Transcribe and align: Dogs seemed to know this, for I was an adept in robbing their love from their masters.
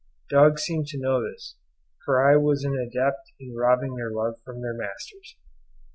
Dogs 0.31 0.63
seemed 0.63 0.87
to 0.87 0.97
know 0.97 1.21
this, 1.21 1.57
for 2.03 2.27
I 2.27 2.35
was 2.35 2.63
an 2.63 2.75
adept 2.75 3.33
in 3.39 3.53
robbing 3.55 3.93
their 3.97 4.09
love 4.09 4.41
from 4.43 4.61
their 4.63 4.73
masters. 4.73 5.35